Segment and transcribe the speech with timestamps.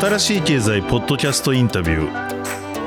[0.00, 2.39] 新しい経済ポッドキャストインタビュー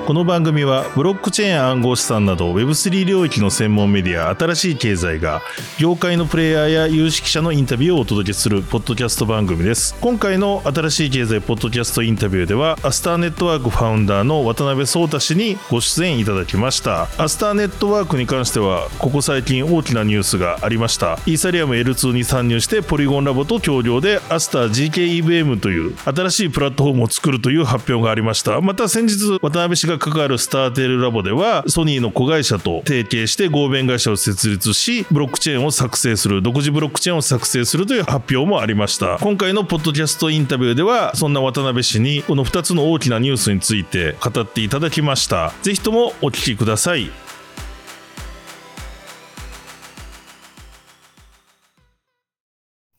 [0.05, 5.41] この番組はブロックチェーン暗号資産など Web3 領域の専門メディア新しい経済が
[5.79, 9.95] 業界のプレイヤーや有識者のインタビューをお届けするポッドキャスト番組です。
[10.01, 17.03] 今回の新しい経済ポッドキャストインタビューでは Astar Network founder の渡辺創太氏にご出演いただきました。
[17.17, 21.13] Astar Network に関してはここ最近大きなニュースがありました。
[21.25, 28.59] イーサリアム L2 に参入して Polygon Labs と協業でアスター GKEVM という新しいプラットフォームを作るという発表がありました。
[28.59, 39.17] また先日渡辺氏が関わる Startale Labs ではソニーの子会社と提携して合弁会社を設立しブロックチェーンを作成する独自ブロックチェーンを作成するという発表もありました。
[39.19, 45.53] 今回のポッドキャストインタビューではそんな渡辺氏にこの2つの大きなニュースについて語っていただきました。
[45.61, 47.09] ぜひともお聞きください。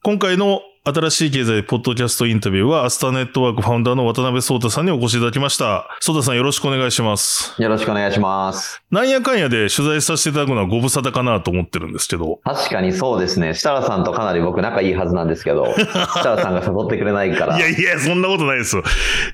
[0.03, 5.88] 今回の新しい経済ポッドキャストインタビューは、アスターネットワークファウンダーの渡辺壮太さんにお越しいただきました。
[5.98, 7.54] 壮太さんよろしくお願いします。
[7.56, 8.82] よろしくお願いします。
[8.90, 12.38] なんやかんやで取材させていただくのはご無沙汰かなと思ってるんですけど。
[12.44, 13.55] 確かにそうですね。
[13.55, 15.88] 設楽さんとかなり僕仲いいはずなんですけど、 設
[16.22, 17.56] 楽さんが誘ってくれないから。
[17.56, 18.82] いやいや、そんなことないですよ。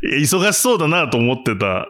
[0.05, 1.89] 忙しそうだなと思ってた。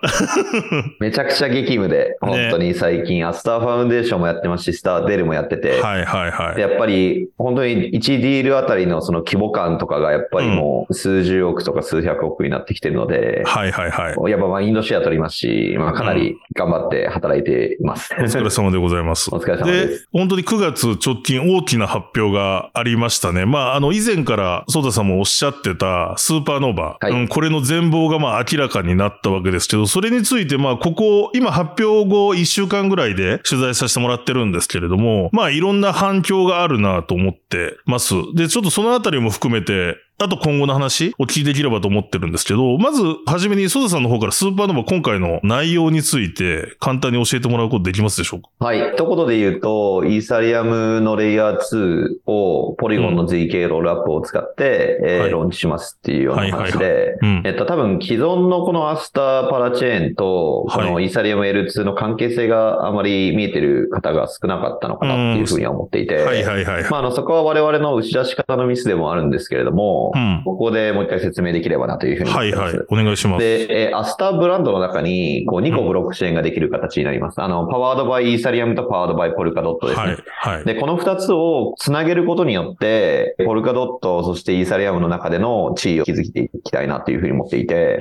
[1.00, 5.82] めちゃくちゃ激務で、本当に最近、ね、アスターファウンデーションもやってますし、スターデルもやってて。
[5.82, 6.60] はいはいはい。
[6.62, 14.30] やっぱり、本当に1ディールあたりのその規模感とかがやっぱりもう数十億とか数百億になってきてるので、はいはいはい。
[14.30, 18.14] やっぱまあインドシェア取りますし、まあかなり頑張って働いています。
[18.14, 19.30] お疲れ様でございます。
[19.34, 20.02] お疲れ様です。
[20.02, 23.46] で、本当に9月直近大きな発表がありましたね。
[23.46, 38.14] まああの以前からソーダさんもおっしゃってたスーパーノーバー、はい、うん、これの全貌がまあ明らかになったわけですけど、それについてまあここ、今発表後1週間ぐらいで取材させてもらってるんですけれども、まあいろんな反響があるなと思ってます。
[38.34, 48.48] で、ちょっとそのあたりも含めて、あと今後の話お聞きできればと思ってるんですけど、まず、はじめに、ソダさんの方からスーパーノヴァ今回の内容について簡単に教えてもらうことできますでしょうか？
[48.58, 48.92] はい。
[48.94, 66.90] 一言で言うと、イーサリアムのレイヤー2をポリゴンの ZK ロールアップを使って、うん、えーはい、ローンチしますっていうような話で、えっと、多分既存のこのアスターパラチェーンと、このイーサリアム L2 の関係性があまり見えてる方が少なかったのかなっていうふうには思っていて、はいはいはい。
[66.90, 72.60] まあ、あの、そこは我々の打ち出し方のミスでもあるんですけれども、うん、ここでもう一回説明できればなというふうに思ってます。
[72.60, 72.86] はいはい。
[72.88, 73.44] お願いします。
[73.44, 77.38] で、えー、 Astar ブランドの中に、こう、2個ブロックチェーンができる形になります。
[77.38, 80.06] うん、あの、 powered by Ethereum と powered by Polkadot ですね。
[80.06, 80.56] はい。
[80.56, 80.64] はい。
[80.64, 87.98] で、この2つをつなげることによって、ポルカドット、そしてイーサリアムの中での地位を築いていきたいなというふうに思っていて、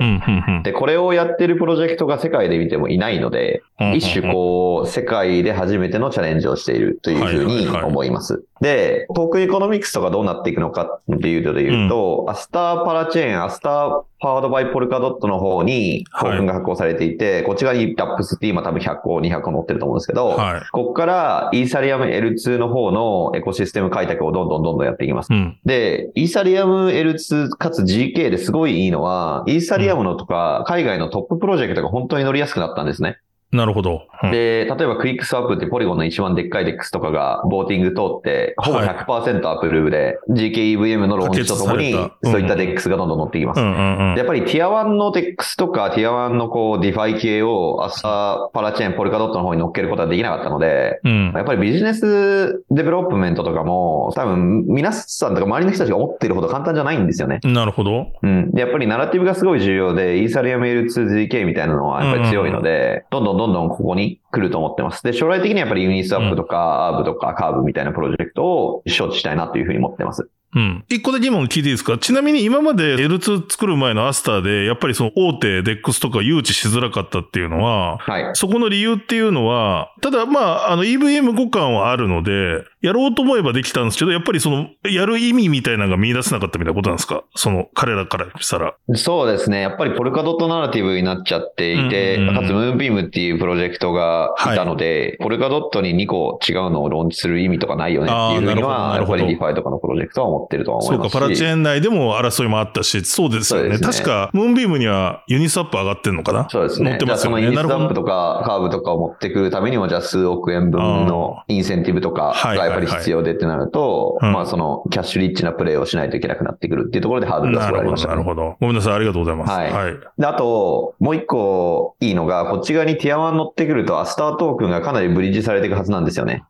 [0.64, 3.62] で、これをやってるプロジェクトが世界で見てもいないので、
[3.94, 8.44] 一種こう、世界で初めてのチャレンジをしているというふうに思います。
[8.60, 25.32] で、 token economics とかどうなっていくのかっていうとで言うと、うん、 Astar parachain、Astar powered by Polkadot の方にトークンが発行されていて、はい、こっち側に dApps って今多分100個、200個載ってると思うんですけど、はい、こっからイーサリアム L2 の方のエコシステム開拓をどんどんどんどんやっていきます。
[25.32, 33.18] うん、で、イーサリアム L2 かつ GK ですごいいいのは、イーサリアムのとか海外のトッププロジェクトが本当に乗りやすくなったんですね。
[33.52, 34.06] なるほど。
[34.22, 43.60] うん、で、例えばクイックスワップってポリゴンの一番でっかい DEX とかが voting 通って、ほぼ100%アプルーブで、GKEVM のローンチとともに、そういった DEX がどんどん乗ってきます。
[43.60, 57.40] やっぱり Tier 1の DEX とか、 Tier 1のこう、 DeFi 系を Astar parachain、ポルカドットの方に乗っけることはできなかったので、うん、やっぱり business development とかも、多分皆さんとか周りの人たちが思ってるほど簡単じゃないんですよね。
[57.42, 58.12] なるほど。
[58.22, 58.52] うん。
[58.52, 65.02] で、やっぱりナラティブがすごい重要で、イーサリアム L2GK みたいなのはやっぱり強いので、どんどんどんどんここに来ると思ってます。
[65.02, 70.28] で、将来的にはやっぱりユニスワップとか、アーブとかカーブみたいなプロジェクトを招致したいなというふうに思ってます。
[70.52, 70.84] うん。
[70.88, 71.96] 一個だけ疑問聞いていいですか？
[71.96, 78.30] ちなみに今まで L2 作る前のアスターで、やっぱりその大手 DEX とか誘致しづらかったっていうのは、はい。
[78.34, 87.24] そこの理由っていうのは、ただまあ、あの EVM 互換はあるので、やろうと思えばできたんですけど、やっぱりその、やる意味みたいなのが見出せなかったみたいなことなんですか？
[87.34, 88.74] その、彼らからしたら。
[88.94, 89.60] そうですね。
[89.60, 101.12] やっぱり Polkadot narrative になっちゃっていて、うんうんうん、かつ Moonbeam っていうプロジェクトがいたので、はい、ポルカドットに2個違うのをローンチする意味とかないよねっていうふうには、やっぱり DeFiとかのプロジェクトは思ってるとは思いますし。
[101.12, 103.70] そうか、 parachain 内でも争いもあったし、そうですよね。
[103.70, 106.48] ね確か、 Moonbeam には Uniswap 上がってるのかな？
[106.50, 106.90] そうですね。
[106.90, 107.42] 持ってますよね。
[107.42, 118.56] Uniswap とかカーブとかを持ってくるためにも、じゃあ数億円分のインセンティブとかがやっぱり必要でってなると、はいはいはい、まあその cash rich なプレイをしないといけなくなってくるっていうところでハードルがすごいありました、ね、なるほど。
[118.60, 118.94] ごめんなさい。
[118.94, 119.52] ありがとうございます。
[119.52, 119.72] はい。
[119.72, 126.44] はい、で、あと、もう一個いいのが、こっち側にティア1乗ってくるとアスタートークンがかなりブリッジされていくはずなんですよね。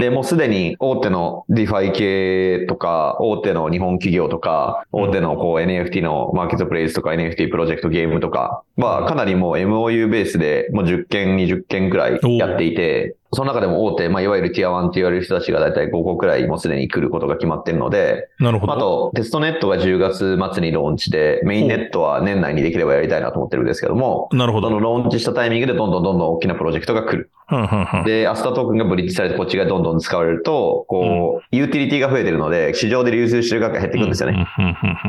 [0.00, 18.72] で、もうすでに大手の DeFi 系とか、大手の日本企業とか、大手のこう NFT のマーケットプレイスとか NFT プロジェクトゲームとかは、かなりもう MOU ベースでもう10件、20件くらいやっていて、その中でも大手、まあ、いわゆるティア1って言われる人たちがだいたい5個くらいもうすでに来ることが決まってるので、なるほど。
[18.72, 24.68] あと、テストネットが10月末にローンチで、メインネットは年内にできればやりたいなと思ってるんですけども、なるほど。
[24.68, 27.30] そのローンチしたタイミングでどんどんどんどん大きなプロジェクトが来る。
[28.06, 34.46] で、 Astar トークンがブリッジされてこっちがどんどん使われると、こう、ユーティリティが増えてるので、市場で流通してる額が減っていくんですよね。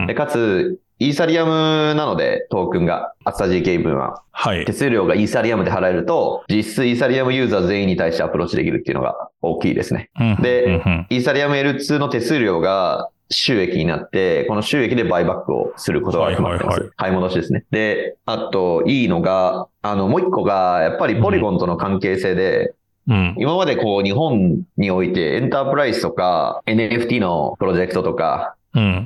[0.07, 4.23] でかつ、イーサリアムなので、トークンが、アスタ GK 分は。
[4.31, 4.65] はい。
[4.65, 10.09] 手数料がイーサリアムで払えると、実質イーサリアムユーザー全員に対してアプローチできるっていうのが大きいですね。
[10.41, 16.73] で、イーサリアム L2 の手数料が収益になって、この収益で buyback をすることが決まってます。
[16.75, 17.65] はいはいはい、買い戻しですね。
[17.71, 22.73] で、あと、いいのが、あの、もう一個が、やっぱりポリゴンとの関係性で、
[23.07, 28.55] うん、今までこう日本においてエンタープライズとか NFT のプロジェクトとか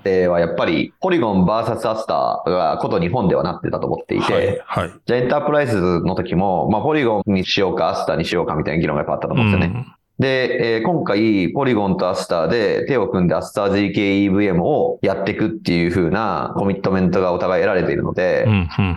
[0.04, 9.86] ではやっぱり、ポリゴン VS アスターがこと日本ではなってたと思っていて、はいはい、じゃあエンタープライズの時も、まあ、ポリゴンにしようか、 Astar にしようかみたいな議論がやっぱあったと思うんですよね。
[10.20, 18.46] で、えー、今回、ポリゴンと Astar で手を組んで Astar zkEVM をやっていくっていう風なコミットメントがお互い得られているので、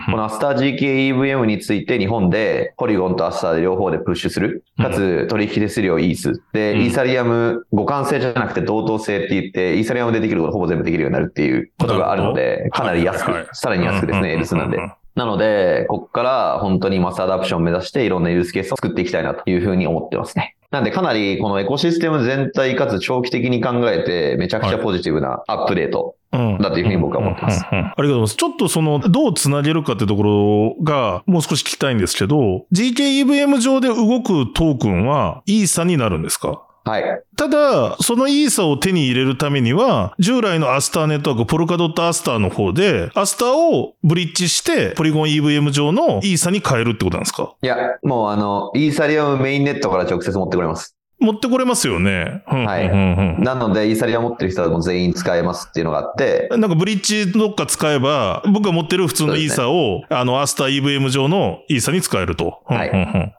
[0.05, 4.65] このアスター GKEVM について日本でポリゴンと Astar で両方でプッシュする。
[4.77, 6.41] かつ取引手数料 ETH。
[6.51, 14.77] で、イーサリアム互換性じゃなくて同等性って言って、イーサリアムでできることほぼ全部できるようになるっていうことがあるので、かなり安く、さらに安くですね、L2 なんで。
[15.15, 20.57] なので、ここから本当に mass adoption を目指していろんなユースケースを作っていきたいなというふうに思ってますね。
[20.73, 27.63] なんでかなりこのエコシステム全体かつ長期的に考えてめちゃくちゃポジティブなアップデートだというふうに僕は思ってます。
[27.63, 28.35] ありがとうございます。
[28.35, 36.63] ちょっとその、どうつなげるかってところが、もう少し聞きたいんですけど、 zkEVM 上で動くトークンはイーサになるんですか？
[36.85, 37.03] はい。
[37.37, 47.55] ただ、そのイーサを手に入れるためには、従来のアスターネットワーク、ポルカドットアスターの方で、アスターをブリッジして、ポリゴン EVM 上のイーサに変えるってことなんですか？
[47.61, 50.97] いや、もうあの、イーサリアムメインネットから直接持ってくれます。
[51.19, 52.43] 持ってこれますよね。
[52.45, 53.41] はい。
[53.41, 56.49] なので、イーサリア持ってる人はもう全員使えますっていうのがあって。
[56.51, 62.61] なんかブリッジどっか使えば、僕が持ってる普通のイーサを、ね、あの、アスター EVM 上のイーサに使えると。
[62.65, 62.91] はい。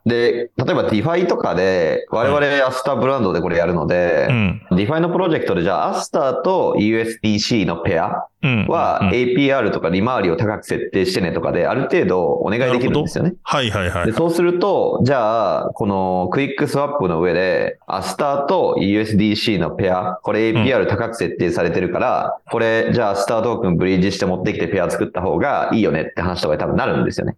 [0.06, 8.26] で、例えば DeFi とかで、我々アスターブランドでこれやるので、うん、DeFi のプロジェクトでじゃあアスターと USDC のペア
[8.68, 13.34] は APR とか利回りを高く設定してねとかで、ある程度お願いできるんですよね。
[13.42, 14.06] はいはいはい。
[14.06, 27.36] でそうすると、じゃあ、このクイックスワップの上で、アスターと USDC のペア、これ APR 高く設定されてるから、これ、じゃあアスタートークンブリッジして持ってきてペア作った方がいいよねって話とかに多分なるんですよね。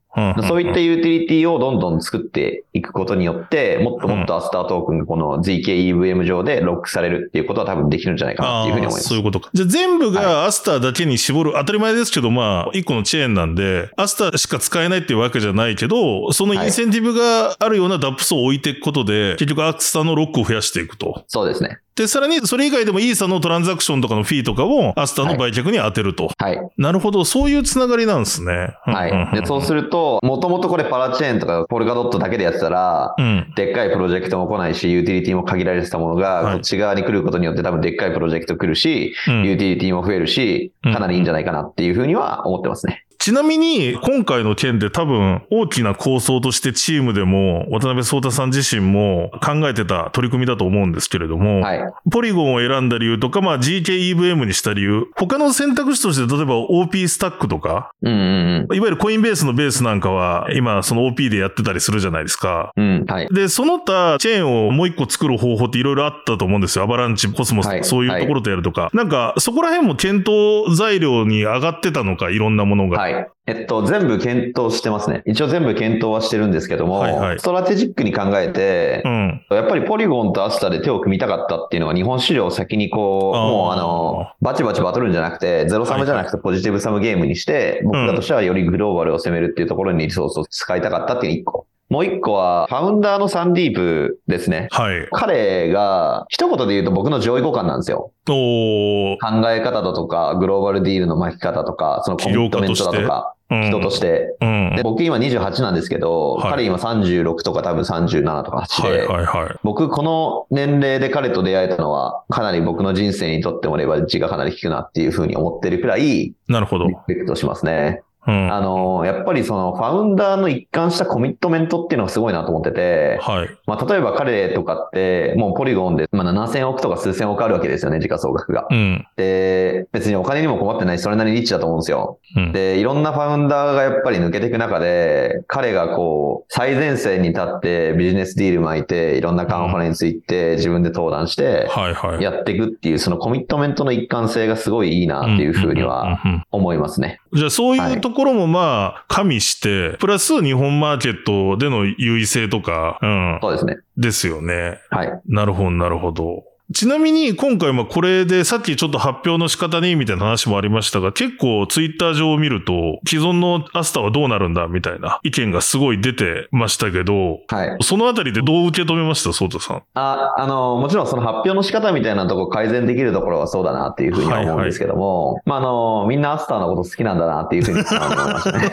[0.49, 9.09] そういったユーティリティをどんどん作っていくことによって、もっともっとアスタートークンがこの ZKEVM 上でロックされるっていうことは多分できるんじゃないかなっていうふうに思います。
[9.09, 9.51] そういうことか。
[9.53, 21.25] じゃあ全部がアスターだけに絞る、当たり前ですけど、まあ、一個のチェーンなんで、アスターしか使えないっていうわけじゃないけど、そのインセンティブがあるような DApps を置いていくことで、結局アスターのロックを増やしていくと。
[21.29, 21.79] そうですね。
[21.97, 26.31] で、さらにそれ以外でもイーサのトランザクションとかのフィーとかをアスターの売却に当てると。
[26.37, 26.61] はい。
[26.77, 27.25] なるほど。
[27.25, 28.77] そういうつながりなんですね。
[28.83, 29.35] はい。
[29.35, 43.06] で、そうすると、もともとこれパラチェーンとかポルカドットだけでやってたら、うん、でっかいプロジェクトも来ないし、ユーティリティも限られてたものが、こっち側に来ることによって多分でっかいプロジェクト来るし、ユーティリティも増えるし、かなりいいんじゃないかなっていうふうには思ってますね。
[43.27, 62.71] ちなみに、今回の件で多分大きな構想としてチームでも渡辺創太さん自身も考えてた取り組みだと思うんですけれども、はい、ポリゴンを選んだ理由とか、まあ zkEVM にした理由、他の選択肢として例えば OP スタックとか、うんうんうん、いわゆるコインベースのベースなんかは今その OP でやってたりするじゃないですか。
[62.77, 66.85] うんはい、で、その他チェーンをもう一個作る方法っていろいろあったと思うんですよ。
[66.85, 68.83] アバランチ、コスモス、はい、そういうところとやるとか。
[68.83, 73.16] はい、なんかそこら辺も検討材料に上がってたのか、いろんなものが。
[73.17, 73.31] はい。
[73.49, 75.23] えっと、全部検討してますね。
[75.25, 91.67] 一応全部検討はしてるんですけども、はいはい、ストラテジックに考えて、うん、やっぱりポリゴンとアスタで手を組みたかったっていうのが日本市場を先にこう、もうあの、バチバチバトルんじゃなくて、ゼロサムじゃなくてポジティブサムゲームにして、僕らとしてはよりグローバルを攻めるっていうところにリソースを使いたかったっていう一個。
[91.89, 94.69] もう一個は、ファウンダーのサンディープですね。
[94.73, 95.09] はい。
[95.13, 98.11] 彼が、一言で言うと僕の上位互換なんですよ。
[98.29, 103.33] お考え方だとか、グローバルディールの巻き方とか、そのコミットメントだとか。
[103.49, 104.37] 人として。
[104.41, 116.89] うん、で僕今28なんですけど、はい、彼今36とか多分37とか8で、はいはいはい、僕この年齢で彼と出会えたのは、かなり僕の人生にとってもレバレッジがかなり効くなっていうふうに思ってるくらい、なるほど。
[116.89, 118.03] リスペクトしますね。
[118.27, 123.49] うん、あの、やっぱりそのファウンダーの一貫したコミットメントっていうのがすごいなと思ってて、はい。
[123.67, 128.67] まあ、例えば彼とかって、もうポリゴンで、まあ、7000億とか数千億あるわけですよね、時価総額が。
[128.71, 129.07] うん。
[129.17, 132.19] で、別にお金にも困ってないし、それなりにリッチだと思うんですよ。
[132.37, 132.53] うん。
[132.53, 142.23] で、いろんなファウンダーがやっぱり抜けていく中で、彼がこう、最前線に立ってビジネスディール巻いて、いろんなカンファレンス行って、自分で登壇して、はいはい。
[142.23, 146.19] やっていくっていう、そのコミットメントの一貫性がすごいいいなっていうふうには
[146.51, 147.21] 思いますね。
[147.33, 153.39] じゃあそういうところもまあ、加味して、プラス日本マーケットでの優位性とか、うん。
[153.43, 153.77] そうですね。
[153.99, 154.81] ですよね。
[154.91, 155.21] はい。
[155.27, 156.45] なるほど、なるほど。
[156.75, 167.85] ちなみに今回まこれでさっきちょっと発表の仕方にみたいな話もありましたが、結構ツイッター上を見ると、既存のアスターはどうなるんだみたいな意見がすごい出てましたけど、はい。
[167.85, 169.33] そのあたりでどう受け止めました？
[169.33, 169.83] ソータさん。
[169.95, 178.71] あ、あの、もちろんその発表の仕方みたいなとこ改善できるところはそうだなっていうふうには思うんですけども、はいはい、まああの、みんなアスターのこと好きなんだなっていうふうに思いましたね。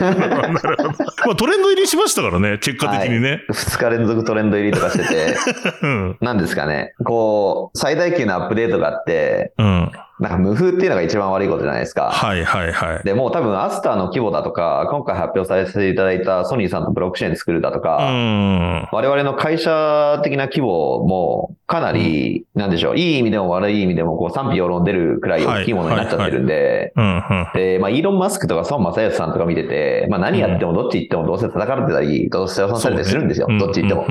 [1.26, 3.30] まあトレンド入りしましたからね、結果的にね。
[3.30, 5.36] はい、2日連続トレンド入りとかしてて、
[5.82, 6.94] うん、なんですかね。
[7.04, 9.92] こう、最大級のアップデートがあって、うん。
[10.20, 12.10] なんか無風っていうのが一番悪いことじゃないですか。
[12.10, 13.04] はいはいはい。
[13.04, 17.98] で、もう多分アスターの規模だとか、今回発表させていただいたソニーさんとブロックチェーン作るだとか、
[18.92, 26.92] 我々の会社的な規模もかなり、なんでしょう、いい意味でも悪い意味でもこう賛否両論出るくらい大きいものになっちゃってるんで、
[27.54, 34.06] で、まあイーロン・マスクとか孫正義さんとか見てて、まあ何やってもどっち行ってもどうせ叩かれてたり、どうせ押されたりするんですよ、どっち行っても。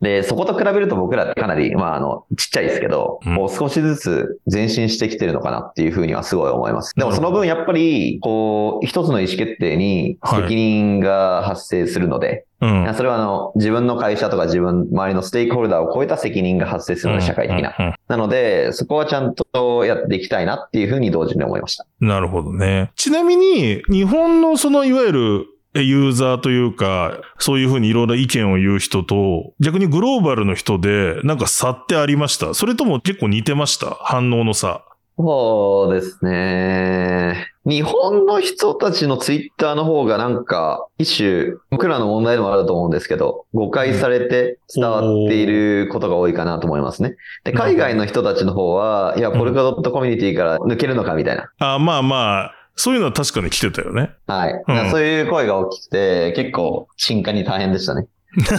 [0.00, 6.92] で、そこと比べると僕らってかなり、まああの、ちっちゃいですけど、もう少しずつ前進してきてるのかなっていうふうにはすごい思います。
[6.96, 17.74] でもその分やっぱり、こう、一つの意思決定に責任が発生するので、はいうん、それはあの、自分の会社とか自分、周りのステークホルダーを超えた責任が発生するので、社会的な。
[18.08, 21.86] なので、そこはちゃんとやっていきたいなっていうふうに同時に思いました。
[22.00, 22.90] なるほどね。
[22.96, 25.46] ちなみに、日本のそのいわゆる
[25.76, 32.54] ユーザーというか、そういうふうにいろいろ意見を言う人と、逆にグローバルの人で、なんか差ってありました？
[32.54, 33.90] それとも結構似てました？
[34.00, 34.84] 反応の差。
[35.16, 37.46] そうですね。
[37.64, 47.16] 日本の人たちのツイッターの方がなんか、一種、僕らの問題でもあると思うんですけど、誤解されて伝わっていることが多いかなと思いますね。
[47.44, 51.48] で、海外の人たちの方は、いや、ポルカドットコミュニティから抜けるのかみたいな。
[51.58, 54.10] あまあまあ、そういうのは確かに来てたよね。
[54.26, 54.52] はい。
[54.66, 58.08] うん、そういう声が大きくて、結構、進化に大変でしたね。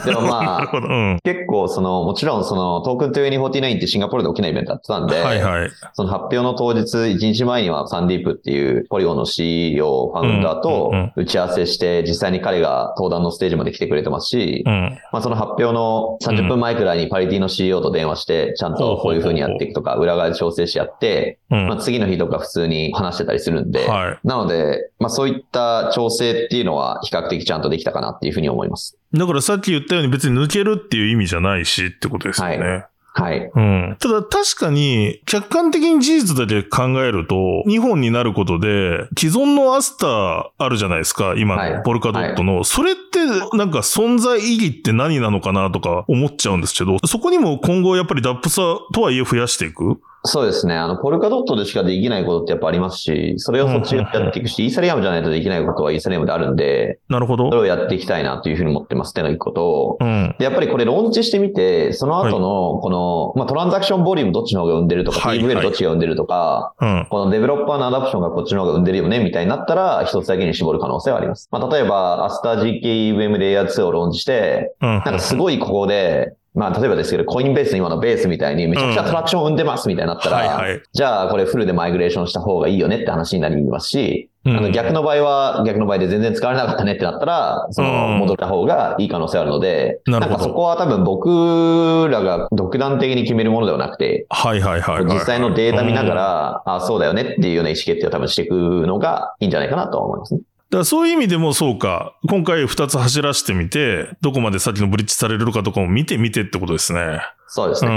[0.06, 28.98] でもまあ、 うん、結構その、もちろんその、トークン2049ってシンガポールで大きなイベントやってたんで、はいはい、その発表の当日、1日前にはサンディープっていうポリゴンの CEO、ファウンダーと打ち合わせして、実際に彼が登壇のステージまで来てくれてますし、うん、まあその発表の30分前くらいにパリティの CEO と電話して、ちゃんとこういう風にやっていくとか、裏側で調整しやって、まあ次の日とか普通に話してたりするんで、はい、なので、まあそういった調整っていうのは比較的ちゃんとできたかなっていうふうに思います。
[29.16, 32.58] だからさっき言ったように別に抜けるっていう意味じゃないしってことですよね。
[32.58, 32.86] はい
[33.18, 33.50] はい。
[33.56, 33.98] うん。
[33.98, 42.50] ただ確かに、客観的に事実だけ考えると、2本になることで、既存のアスターあるじゃないですか、今のポルカドットの。
[42.50, 48.62] はいはい、それってなんか存在意義って何なのかなとか思っちゃうんですけど、そこにも今後やっぱり DApps
[48.94, 50.76] とかは増やしていくそうですね。
[50.76, 57.50] あの、ポルカドットでしかできないことってやっぱありますし、それをそっちでやっていくし、イーサリアムじゃないとできないことはイーサリアムであるんで、なるほど。
[57.50, 59.12] それをやっていきたいなというふうに思ってます。
[59.12, 71.48] ってのが一個と、うん、で、やっぱりこれローンチしてみて、その後の、この、はい、まあ、 transaction volume どっちの方が生んでるとか、はい、TVL どっちが生んでるとか、はい、このデベロッパーの adoption がこっちの方が生んでるよね、みたいになったら、一つだけに絞る可能性はあります。
[71.52, 100.42] まあ、例えば、アスター GKEVM レイヤー2をローンチして、うん、なんかすごいここで、まあ、例えばですけど、コインベースの今のベースみたいにめちゃくちゃトラクションを生んでますみたいになったら、はいはい、じゃあこれフルでマイグレーションした方がいいよねって話になりますし、あの逆の場合は逆の場合で全然使われなかったねってなったら、その戻った方がいい可能性あるので、なんかそこは多分僕らが独断的に決めるものではなくて、はいはいはい、実際のデータ見ながら、あそうだよねっていうような意思決定を多分していくのがいいんじゃないかなと思いますね。
[100.72, 102.18] だからそういう意味でもそうか。
[102.28, 107.22] 今回二つ走らせてみて、どこまで先のブリッジされるかとかも見てみてってことですね。
[107.56, 107.90] そうですね。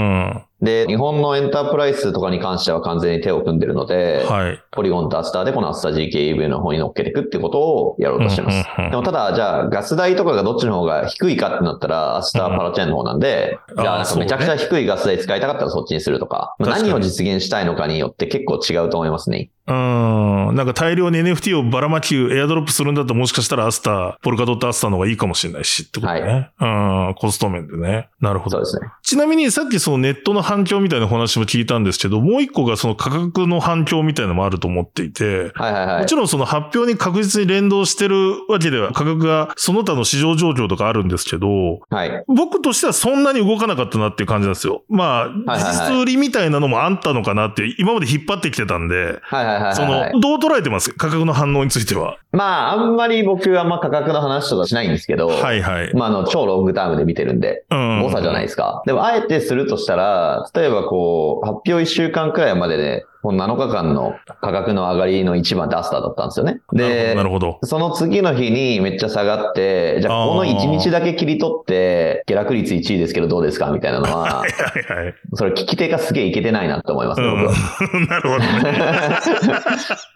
[0.61, 0.65] うん。
[0.65, 4.63] で、日本のエンタープライスとかに関しては完全に手を組んでるので、はい。
[4.71, 8.55] ポリゴンとアスターでこのアスター GKEV の方に乗っけていくってことをやろうとしてます。
[8.55, 19.49] うんうんうん、でもただ、じゃあガス代とかがどっちの方が低いかってなったら、アスターパラチェーンの方なんで、うん、じゃあめちゃくちゃ低いガス代使いたかったらそっちにするとか、か何を実現したいのかによって結構違うと思いますね。
[19.67, 20.55] うん。
[20.55, 26.51] なんか大量に NFT をばらまき、エアドロップするんだったらもしかしたらアスター、ポルカドットアスターの方がいいかもしれないしってことね。
[26.57, 27.09] はい。
[27.09, 27.15] うん。
[27.15, 28.09] コスト面でね。
[28.19, 28.57] なるほど。
[28.57, 28.91] そうですね。
[29.03, 44.83] ちなみにさっきそのネットの反響みたいな話も聞いたんですけど、もう一個がその価格の反響みたいなのもあると思っていて、はいはいはい、もちろんその発表に確実に連動してるわけでは価格がその他の市場状況とかあるんですけど、はい、僕としてはそんなに動かなかったなっていう感じなんですよ。
[44.89, 50.93] まあ、実質売りみたいなのもあったのかなって今まで引っ張ってきてたんで、はいはいはい、その、どう捉えてます？
[50.93, 52.17] 価格の反応については。
[52.31, 55.93] まあ、あんまり僕はまあ価格の話とかしないんですけど、はいはい。
[55.93, 58.83] まあ、あの、超ロングタームで見てるんで、うん、誤差じゃないですか。
[58.85, 66.61] でも、あえてするとしたら、例えばこう、発表1週間くらいまでで、この7日間の価格の上がりの一番ダスターだったんですよね。
[66.71, 67.59] で、なるほど。
[67.63, 75.15] その次の日にめっちゃ下がって、じゃあこの1日だけ切り取って、下落率1位ですけどどうですかみたいなのは、 はいはいはい。
[75.33, 77.51] それ聞き手がすげえいけてないなって思います、僕は。
[78.07, 79.15] なるほど、ね。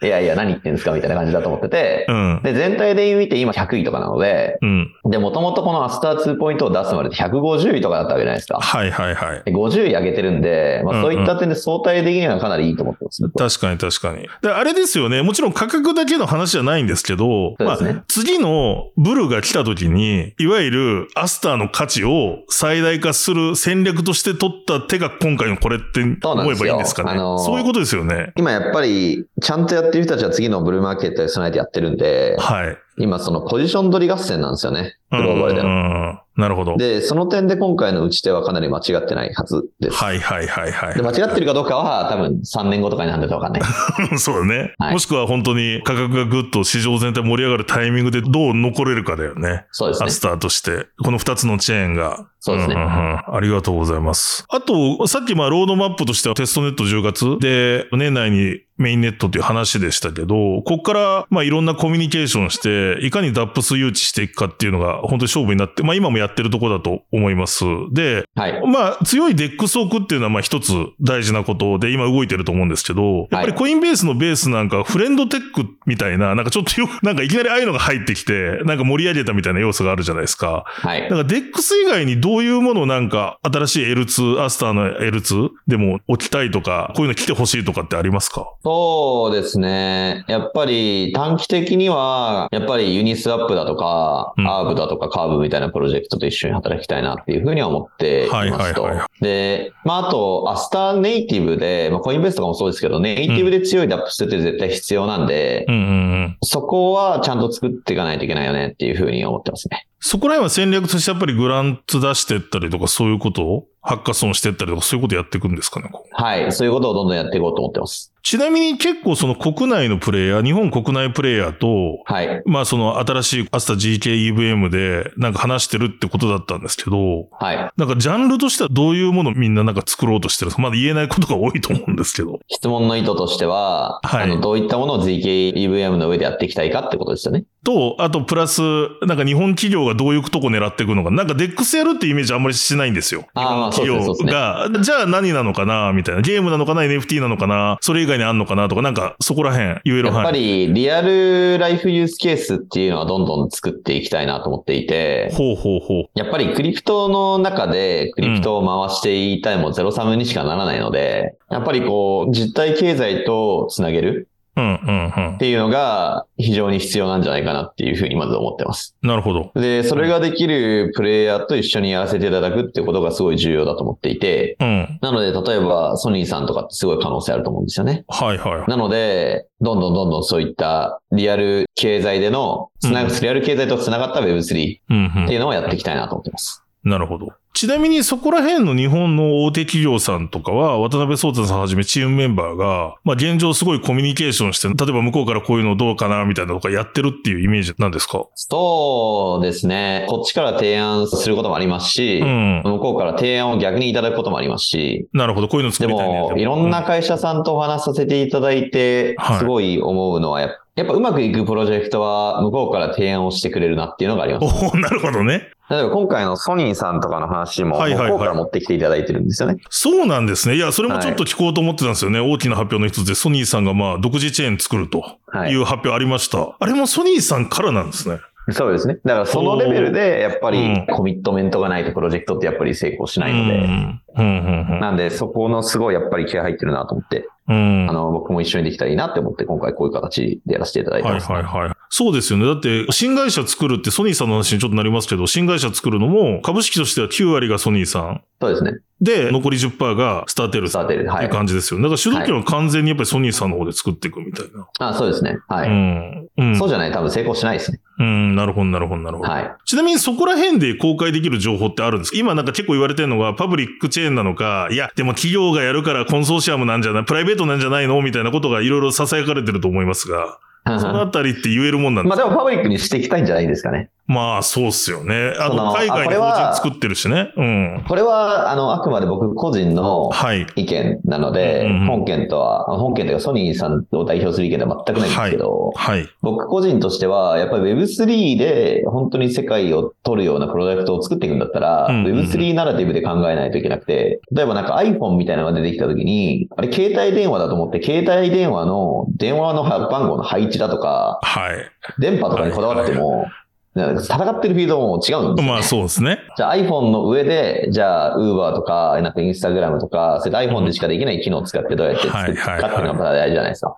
[0.02, 8.58] いやいや、何言ってんですかみたいな感じだと思ってて、うん、で、全体で見て今100位とかなので、うん、で、もともとこのアスター2ポイントを出すまで150位とかだったわけじゃないですか。
[8.60, 9.42] はいはいはい。
[9.52, 14.28] 50位上げてるんで、まあそういった点で相対的にはかなりいいと思ってます、ね、確かに確かに。
[14.42, 15.22] で、あれですよね。
[15.22, 27.10] もちろん価格だけの話じゃないんですけど、ね、まあ、次のブルが来た時に、いわゆるアスターの価値を最大化する戦略として取った手が今回のこれって思えばいいんですかね。
[27.12, 28.32] あのー、そういうことですよね。
[28.36, 32.78] 今やっぱり、ちゃんとやってる人たちは次のブルーマーケットで備えてやってるんで、はい。
[32.96, 34.96] 今そのポジション取り合戦なんですよね。
[35.10, 36.20] グローバルでの。
[36.36, 36.76] なるほど。
[36.76, 39.96] で、その点で今回の打ち手はかなり間違ってないはずです。
[39.96, 40.94] はいはいはいはい。
[40.94, 43.62] で、間違ってるかどうかは多分3年後とかになんでかわかんない。
[44.18, 49.66] そうだね、はい、もしくは本当に価格がぐっと市場全体盛り上がるタイミングでどう残れるかだよね。
[49.70, 50.10] そうですね。
[50.10, 50.86] スタートして。
[51.02, 52.26] この2つのチェーンが。
[52.44, 53.36] そうですね、うんうんうん。
[53.36, 54.44] ありがとうございます。
[54.50, 67.64] あと、さっきまあロードマップとしてはテストネット10月で年内にメインネットっていう話でしたけど、ここからまあいろんなコミュニケーションして、いかにダップス誘致していくかっていうのが本当に勝負になって、まあ今もやってるとこだと思います。
[67.92, 80.64] で、はい、まあ強い DEX を置くっていうのはまあ一つ大事なことで今動いてると思うんですけど、やっぱりコインベースのベースなんかフレンドテックみたいな、なんかちょっとよ、 なんかいきなりああいうのが入ってきて、なんか盛り上げたみたいな要素があるじゃないですか。
[80.66, 81.02] はい。
[81.02, 88.52] だから DEX 以外にどういうものをなんか新しい L2、アスターの L2 でも置きたいとか、こういうの来てほしいとかってありますか？
[88.64, 90.24] そうですね。
[90.28, 98.82] やっぱり短期的には、やっぱりユニスワップだとか、うん、アーブだとかカーブみたいなプロジェクトと一緒に働きたいなっていうふうには思っていますと。
[98.82, 105.84] はいはいはい、で、まああと、アスターネイティブで、まあコインベースとかもそうですけど、ネイティブで強い DApps って絶対必要なんで、うんうんう
[106.26, 109.86] ん、そこはちゃんと作っていかないといけないよねっていうふうに思ってますね。
[110.06, 116.52] そこら辺は戦略としてやっぱりグランツ出してったりとかそういうことをハッカソンしてったりとかそういうことやっていくんですかねはい。
[116.52, 118.13] そういうことをどんどんやっていこうと思ってます。
[118.24, 122.42] ちなみに結構その国内のプレイヤー、日本国内プレイヤーと、はい。
[122.46, 127.70] まあその新しいアスタ GKEVM でなんか話してるってことだったんですけど、はい。
[127.76, 130.52] なんかジャンルとしてはどういうものみんななんか作ろうとしてる？
[130.56, 132.40] まだ言えないことが多いと思うんですけど。
[132.48, 134.22] 質問の意図としては、はい。
[134.22, 137.44] あの、どういったものを GKEVM の上でやっていきたいかってことですよね。
[137.62, 138.62] と、あとプラス、
[139.02, 143.26] なんか日本企業がどういうとこ狙っていくのか、なんかデックスやるってイメージあんまりしないんですよ。
[143.36, 145.92] 日本企業が、じゃあ何なのかな？
[145.92, 146.22] みたいな。
[146.22, 147.76] ゲームなのかな ?NFT なのかな？
[147.82, 155.30] それ以外にあんのかなとか、なんかそこら辺言えるやっぱりリアルライフユースケースっていうのはどんどん作っていきたいなと思っていて。
[155.32, 156.04] ほうほうほう。
[156.14, 164.28] やっぱりクリプトの中でクリプトを回していたいもゼロサムにしかならないので、やっぱりこう実体経済とつなげる。
[164.56, 165.34] うんうんうん。
[165.34, 168.96] っていうのが非常に必要なんじゃないかなっていうふうにまず思ってます。
[169.02, 169.52] なるほど。
[169.54, 174.98] で、それができるプレイヤーと一緒にやらせていただくっていうことがすごい重要だと思っていて、うん。
[175.00, 178.04] なので、例えばソニーさんとかってすごい可能性あると思うんですよね。
[178.08, 178.70] はいはい。
[178.70, 186.63] なので、どんどんどんどんそういったリアル経済での、つな、うん、リアル経済と繋がった Web3 っていうのをやっていきたいなと思ってます。
[186.84, 187.32] なるほど。
[187.54, 198.26] ちなみにそこら辺の日本の大手企業さんとかは、渡辺聡太さんはじめチームメンバーが、まあ現状すごいコミュニケーションして、例えば向こうからこういうのどうかなみたいなとかやってるっていうイメージなんですか？
[198.34, 200.04] そうですね。
[200.08, 205.08] こっちから提案することもありますし、うん、向こうから提案を逆にいただくこともありますし。
[205.12, 214.70] なるほど、こういうの作りたい、ね、でも、いろんな会社さんとお話しさせていただいて、すごい思うのは、やっぱやっぱうまくいくプロジェクトは向こうから提案をしてくれるなっていうのがあります。
[214.74, 215.50] おなるほどね。
[215.70, 219.58] 例えば今回のソニーさんとかの話も、向こうから持ってきていただいてるんですよね。
[219.70, 220.56] そうなんですね。
[220.56, 222.20] いや、それもちょっと聞こうと思ってたんですよね。
[222.20, 225.04] はい、大きな発表の一つで、ソニーさんがまあ、独自チェーン作ると
[225.48, 226.38] いう発表ありました。
[226.38, 228.18] はい、あれもソニーさんからなんですね。
[228.50, 228.98] そうですね。
[229.04, 237.26] だからそのレベルで、やっぱりコミットメントがないとプロジェクトってやっぱり成功しないので、うんうんうん、なんで、そこのすごいやっぱり気合入ってるなと思って。
[237.46, 241.74] うん、あの、僕も一緒にできたらいいなって思って、今回こういう形でやらせていただいてます、はいはいはい。
[241.90, 242.46] そうですよね。
[242.46, 248.22] だって、新会社作るってソニーさんの話にちょっとなりますけど、新会社作るのも、株式としては9割がソニーさん。
[248.40, 248.78] そうですね。
[249.00, 251.84] で、残り10%がスターテルスっていう感じですよね。
[251.84, 254.88] だから主導権は完全にやっぱりソニーさんの方で作っていくみたいな。
[254.88, 255.38] あそうですね。
[255.48, 255.68] はい。
[255.68, 256.28] うん。
[256.36, 257.80] うん、そうじゃない多分成功しないですね。
[257.98, 259.30] うん、なるほど、なるほど、なるほど。
[259.30, 259.54] はい。
[259.64, 262.18] ちなみにそこら辺で公開できる情報ってあるんですか？
[262.18, 268.00] 今なんか結構言われてるのがパブリックチェーンなのか、いや、でも企業がやるからコンソーシアムなんじゃない、プライベートなんじゃないの？
[268.02, 270.38] みたいなことがいろいろ囁かれてると思いますが。
[270.66, 272.24] そのあたりって言えるもんなんですか？
[272.24, 273.90] まあでもパブリックにしていきたいんじゃないですかね。
[274.06, 275.32] まあ、そうっすよね。
[275.38, 277.32] あの、海外に法人作ってるしね。
[277.36, 277.84] うん。
[277.88, 280.10] これは、あの、あくまで僕個人の
[280.56, 286.00] 意見なので、はい本件とは、本件というかソニーさんを代表する意見では全くないんですけど、はい。
[286.00, 301.70] はい、僕個人としては、やっぱり Web3 で本当に世界を取るようなプロダクトを作っていくんだったら、うんうん、Web3 ナラティブで考えないといけなくて、例えばなんか iPhone みたいなのが出てきた時に、あれ携帯電話だと思って、携帯電話の電話の番号の配置だとか、はい。
[301.98, 303.26] 電波とかにこだわっても、
[303.76, 306.20] 戦ってるフィードも違うんです、ね、まあそうですね。
[306.36, 313.76] じゃあ iPhone の上で、じゃあ Uber とか、なんか Instagram とか、それ iPhone でしかできない機能を使ってどうやって作るかっていうのが大事じゃないですか。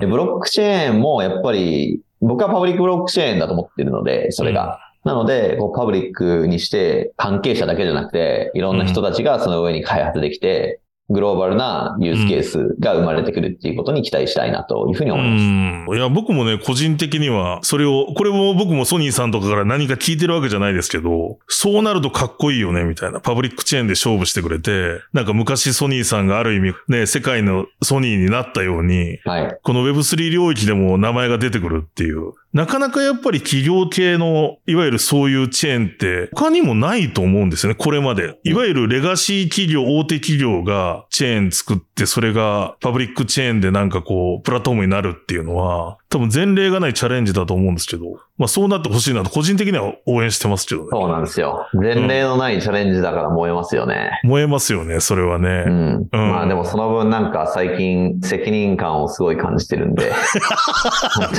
[0.00, 4.78] で、ブロックチェーンもやっぱり、僕はパブリックブロックチェーンだと思ってるので、それが。
[5.04, 10.80] うん、なので、こうパブリックにして、関係者だけじゃなくて、いろんな人たちがその上に開発できて、
[11.10, 15.42] グローバルなユースケースが生まれてくるっていうことに期待したいなというふうに思います。
[15.42, 15.98] うん。
[15.98, 23.20] いや、僕もね、個人的には、それを、これも僕もソニーさんとかから何か聞いてるわけじゃないですけど、そうなるとかっこいいよね、みたいな。
[23.20, 32.32] パブリックチェーンで勝負してくれて、なんか昔ソニーさんがある意味、ね、世界のソニーになったように、はい、この Web3 領域でも名前が出てくるっていう。
[32.54, 38.38] なかなかやっぱり企業系の、いわゆるそういうチェーンって他にもないと思うんですよね、これまで。
[38.44, 48.04] いわゆるレガシー企業、大手企業がチェーン作って、それがパブリックチェーンでなんかこう、プラットフォームになるっていうのは、多分前例がないチャレンジだと思うんですけど、
[48.38, 50.88] まあそうなってほしいなと個人的には応援してますけどね。
[50.92, 51.68] そうなんですよ。
[51.72, 54.20] 前例のないチャレンジだから燃えますよね。
[54.22, 55.64] うん、燃えますよね、それはね。
[55.66, 56.08] うん。
[56.12, 60.14] うん、まあでもその分なんか最近責任感をすごい感じてるんで、や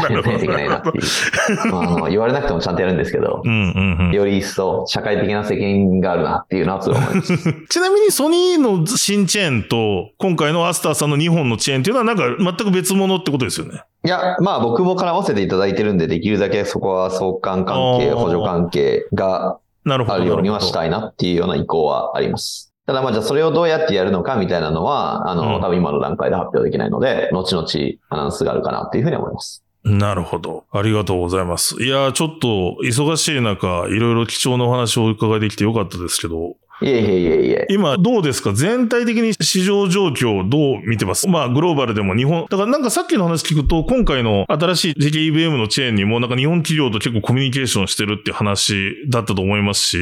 [0.09, 1.71] らないといけないなっていう。
[1.71, 7.53] まあ、あの言われなくてもちゃんとやるんですけど、うんうんうん、より一層社会的な責任があるなっていうのは思います。
[7.69, 13.81] ちなみにソニーの新チェーンと今回のアスターさんの2本のチェーンっていうのはなんか全く別物ってことですよね。
[14.05, 22.71] いや、まあ僕も絡ませていただいてるんで、できるだけそこは相関関係、補助関係があるようにはしたいなっていうような意向はあります。
[22.85, 27.67] ただまあじゃあそれをどうやってやるのかみたいなのは、あの、多分今の段階で発表できないので、後々
[28.09, 29.63] アナウンスがあるかなっていうふうに思います。
[29.83, 30.65] なるほど。
[30.71, 31.81] ありがとうございます。
[31.83, 37.67] いや、ちょっと忙しい中、いろいろ貴重なお話をお伺いできてよかったですけど、いえいえいえいえ。
[37.69, 38.53] 今どうですか？
[38.53, 41.27] 全体的に市場状況をどう見てます？
[41.27, 49.97] まあグローバルでも日本、だからなんかさっきの話聞くと今回の新しい JKEVM のチェーンにもなんか日本企業と結構コミュニケーションしてるって話だったと思いますし、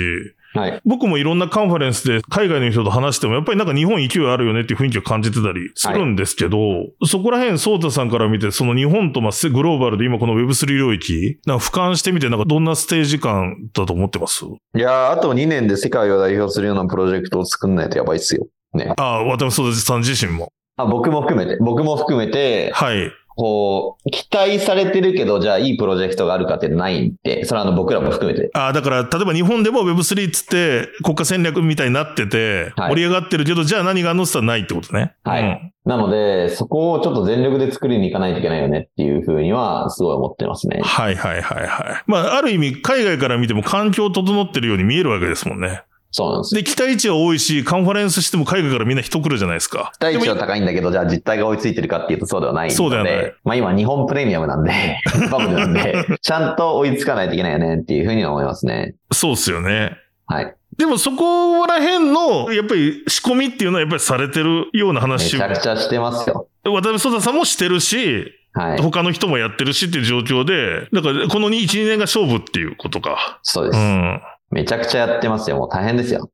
[0.54, 0.82] はい。
[0.86, 14.46] 僕もいろんなカンファレンスで海外の人と話しても、やっぱりなんか日本勢いあるよねっていう雰囲気を感じてたりするんですけど、はい、そこら辺、ソータさんから見て、その日本とまあグローバルで今この Web3 領域、なんか俯瞰してみて、なんかどんなステージ感だと思ってます？
[14.46, 18.48] いやあと2年で世界を代表するようなプロジェクトを作んないとやばいっすよ。
[18.74, 18.94] ね。
[18.98, 20.52] ああ、渡辺さん自身も。
[20.76, 23.12] あ、僕も含めて、僕も含めて、はい。
[23.36, 28.50] こう、期待されてるけど、じゃあいいプロジェクトがあるかってないんで、それはあの僕らも含めて。
[28.54, 35.16] ああ、だから、例えば日本でも Web3 つって国家戦略みたいになってて、盛り上がってるけど、はい、じゃあ何があのってないってことね。
[35.24, 35.44] はい。
[35.44, 40.82] うん、なので、そこをちょっと全力で作りに行かないといけないよねっていうふうには、すごい思ってますね。
[40.84, 42.04] はいはいはいはい。
[42.08, 45.84] まあ、ある意味、海外から見ても環境整ってるように見えるわけですもんね。
[46.16, 49.92] そうなんですで、期待値は多いし、カンファレンスしても海外からみんな人来るじゃないですか。
[50.00, 52.76] 期待値は高いんだけど、じゃあ実態が追いついてるかっていうとそうではないので。
[52.76, 53.34] そうだよね。
[53.44, 54.72] まあ今日本プレミアムなんで、
[55.32, 58.94] バブルなんで、 ちゃんと追いつかないといけないよねっていうふうに思いますね。
[59.12, 59.98] そうっすよね。
[60.28, 60.56] はい。
[60.78, 66.48] でもそこら辺の、やっぱり仕込みっていうのはやっぱりされてるような話めちゃくちゃしてますよ。
[66.64, 73.40] 渡辺聡太さんもしてるし、はい、他の人もやってるしっていう状況で、だからこの2、1、2年が勝負っていうことか。
[73.42, 73.80] そうです。
[73.80, 74.22] うん。
[74.54, 75.58] めちゃくちゃやってますよ。
[75.58, 76.30] もう大変ですよ。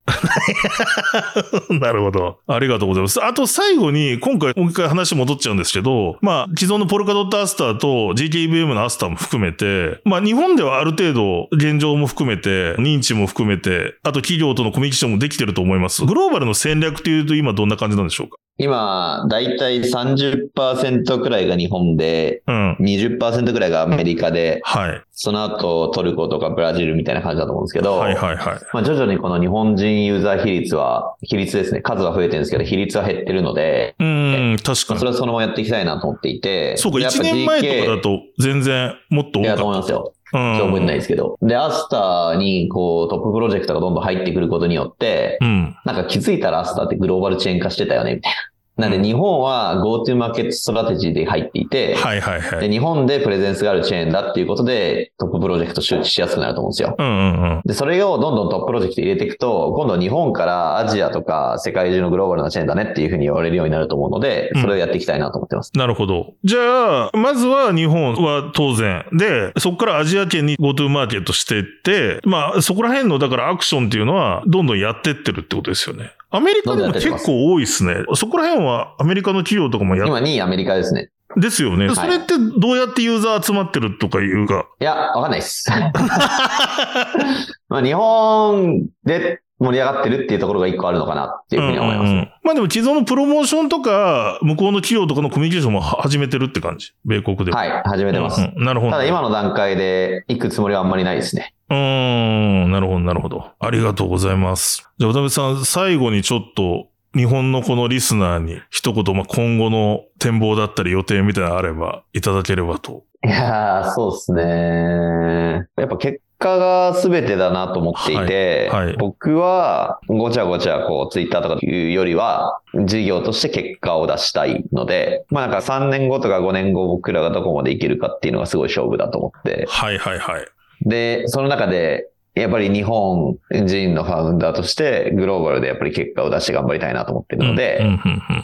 [1.70, 2.40] なるほど。
[2.48, 3.24] ありがとうございます。
[3.24, 16.06] あと最後に、今回もう一回話戻っちゃうんですけど、まあ、既存のポルカドットアスターと GKBM のアスターも含めて、まあ、日本ではある程度、現状も含めて、認知も含めて、あと企業とのコミュニケーションもできてると思います。
[16.06, 18.38] グローバルの戦略っていうと今どんな感じなんでしょうか？
[18.60, 25.02] 今、だいたい30%くらいが日本で、うん、20%くらいがアメリカで、はい。
[25.12, 28.60] その後トルコとかブラジルみたいな感じだと思うんですけど、はいはいはい。
[28.74, 35.00] まあ徐々にこの日本人ユーザー比率は、比率ですね、数は増えてるんですけど、比率は減ってるので、うん、確かに。
[35.00, 39.48] それはそのままやっていきたいなと思っていて、そうか、1年前とかだと全然もっと多かった。
[39.48, 40.14] いや、と思いますよ。
[40.32, 41.38] うん、覚えてないですけど。
[41.42, 48.38] で、アスターに、こう、トッププロジェクトがどんどん入ってくることによって、うん、なんか気づいたらアスターってグローバルチェーン化してたよね、みたいな。
[48.80, 52.60] なんで日本は GoTo マーケットストラテジーで入っていて、はいはいはい。
[52.62, 56.96] で、日本でプレゼンスがあるチェーンだっていうことでトッププロジェクト周知しやすくなると思うんですよ。
[56.98, 57.62] うんうんうん。
[57.66, 65.72] で、それをどんどんトッププロジェクト入れていくと、今度日本からアジアとか世界中のグローバルなチェーンだねっていうふうに言われるようになると思うので、それをやっていきたいなと思ってます。
[65.74, 66.34] うん、なるほど。
[66.46, 69.06] じゃあ、まずは日本は当然。
[69.12, 76.12] で、そこからアジア圏に GoTo マーケットしていって、まあ、そこら辺のだからアクションっていうのはどんどんやってってるってことですよね。
[76.32, 78.06] アメリカでも結構多いですね。
[78.14, 81.10] そこら辺はアメリカの企業とかもや今2位アメリカですね。
[81.36, 81.96] ですよね、はい。
[81.96, 84.68] それってどうやってユーザー集まってるとかいうか。
[84.80, 85.70] いや、わかんないです。
[87.70, 96.94] まあ日本で盛り上がってるっていうところが一個あるのかなっていうふうに思います、うんうん、まあでも既存のプロモーションとか、向こうの企業とかのコミュニケーションも始めてるって感じ。
[97.06, 98.42] 米国ではい、始めてます。
[98.42, 98.94] うんうん、なるほど。
[98.94, 101.54] ただ今の段階で行くつもりはあんまりないですね。
[101.70, 103.52] うん、なるほど、なるほど。
[103.60, 104.90] ありがとうございます。
[104.98, 113.04] じゃあ、渡辺さん、最後にちょっと、日本のこのリスナーに一言、まあ、今後の展望だったり予定みたいなのあればいただければと。
[113.26, 115.68] いやー、そうですね。
[115.76, 129.66] やっぱ結果が全てだなと思っていて、はいはい、僕はごちゃごちゃこうツイッターとかいうよりは事業として結果を出したいので、まあなんか3年後とか5年後僕らがどこまでいけるかっていうのがすごい勝負だと思って。
[129.68, 130.48] はいはいはい。
[130.82, 137.84] で、その中でやっぱり日本人のファウンダーとしてグローバルでやっぱり結果を出して頑張りたいなと思ってるので、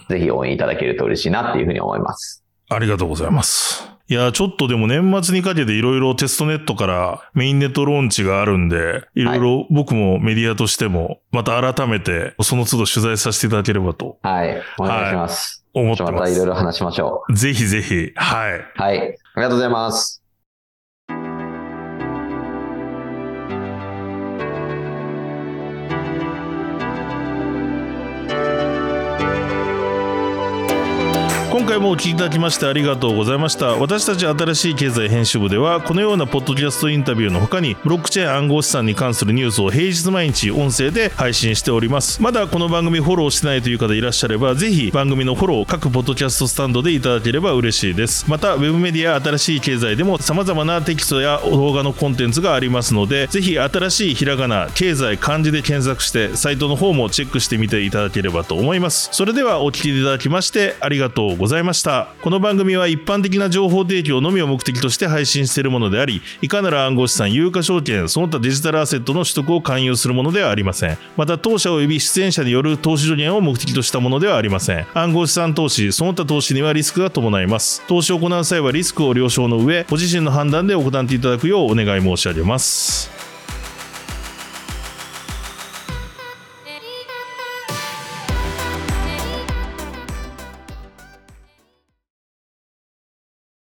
[0.10, 2.44] ぜひ応援いただけると嬉しいなっていうふうに思います。
[2.70, 3.90] ありがとうございます。
[4.08, 14.20] いや、ちょっとでも年末にかけていろいろテストネットからメインネットローンチがあるんで、いろいろ僕もメディアとしても、また改めてその都度取材させていただければと。
[14.22, 14.62] はい。
[14.78, 15.66] お願いします。
[15.74, 16.14] はい、思ってます。
[16.14, 17.36] またいろいろ話しましょう。
[17.36, 18.12] ぜひぜひ。
[18.16, 18.62] はい。
[18.76, 19.00] はい。
[19.00, 20.25] ありがとうございます。
[31.58, 33.68] 今回もお聞きいただきましてありがとうございました。
[33.76, 42.22] 私たち新しい経済編集部ではこのようなポッドキャストインタビューの他にブロックチェーン暗号資産に関するニュースを平日毎日音声で配信しております。
[42.22, 48.30] まだこの番組フォローしてないという方いらっしゃればぜひ番組のフォロー各ポッドキャストスタンドでいただければ嬉しいです。
[48.30, 59.08] またウェブメディア新しい経済でも様々なテキストや動画のコンテンツがありますのでぜひ新しいひらがな経済漢字で検索してサイトの方もチェックしてみていただければと思います。
[59.14, 61.45] それではお聞きいただきましてありがとうございました。
[61.46, 70.98] ございましたこの番組は一般的な情報提供のみを目的として配信しているものであり、いかなる暗号資産、有価証券、その他デジタルアセットの取得を勧誘するものではありません。
[71.16, 74.88] また、当社及び出演者による投資助言を目的としたものではありません。
[74.96, 77.84] 暗号資産投資、その他投資にはリスクが伴います。
[77.86, 83.35] 投資を行う際はリスクを了承の上、ご自身の判断で行っていただくようお願い申し上げます。